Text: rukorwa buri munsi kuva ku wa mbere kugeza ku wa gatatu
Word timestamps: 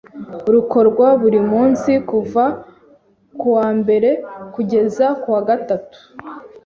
rukorwa 0.53 1.07
buri 1.21 1.39
munsi 1.51 1.91
kuva 2.09 2.43
ku 3.39 3.47
wa 3.55 3.67
mbere 3.79 4.09
kugeza 4.53 5.05
ku 5.21 5.27
wa 5.33 5.41
gatatu 5.49 5.99